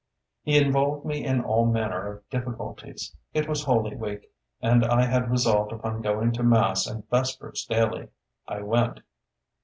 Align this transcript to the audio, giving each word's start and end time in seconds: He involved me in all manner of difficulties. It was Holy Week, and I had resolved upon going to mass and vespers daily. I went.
He 0.41 0.57
involved 0.57 1.05
me 1.05 1.23
in 1.23 1.41
all 1.43 1.67
manner 1.67 2.07
of 2.11 2.27
difficulties. 2.31 3.15
It 3.35 3.47
was 3.47 3.65
Holy 3.65 3.95
Week, 3.95 4.31
and 4.59 4.83
I 4.83 5.05
had 5.05 5.29
resolved 5.29 5.71
upon 5.71 6.01
going 6.01 6.31
to 6.31 6.41
mass 6.43 6.87
and 6.87 7.07
vespers 7.11 7.67
daily. 7.69 8.07
I 8.47 8.61
went. 8.61 9.01